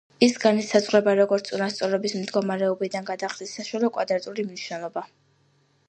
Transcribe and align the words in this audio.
ის 0.27 0.31
განისაზღვრება 0.43 1.13
როგორც 1.19 1.51
წონასწორობის 1.51 2.15
მდგომარეობიდან 2.21 3.07
გადახრის 3.11 3.55
საშუალო 3.61 3.93
კვადრატული 3.99 4.49
მნიშვნელობა. 4.51 5.07